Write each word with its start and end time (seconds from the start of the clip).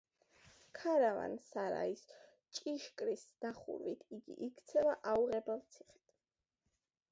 ქარავან-სარაის 0.77 2.01
ჭიშკრის 2.61 3.27
დახურვით 3.45 4.09
იგი 4.19 4.39
იქცევა 4.49 4.99
აუღებელ 5.15 5.65
ციხედ. 5.77 6.13